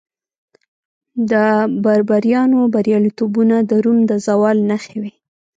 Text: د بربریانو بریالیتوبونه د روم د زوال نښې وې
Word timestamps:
د 1.31 1.33
بربریانو 1.83 2.59
بریالیتوبونه 2.75 3.55
د 3.69 3.71
روم 3.83 3.99
د 4.09 4.11
زوال 4.25 4.57
نښې 4.69 4.97
وې 5.01 5.13